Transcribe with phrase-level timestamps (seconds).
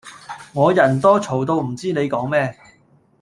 [0.53, 2.57] 我人多嘈到唔知你講咩